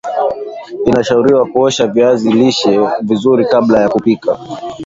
inashauriwa 0.85 1.45
kuosha 1.45 1.87
viazi 1.87 2.31
lishe 2.31 2.79
vizuri 3.01 3.45
kabla 3.45 3.79
ya 3.81 3.89
kupika 3.89 4.39